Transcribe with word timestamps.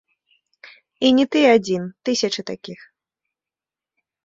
І 1.07 1.11
не 1.17 1.25
ты 1.35 1.43
адзін, 1.57 1.83
тысячы 2.11 2.41
такіх. 2.51 2.79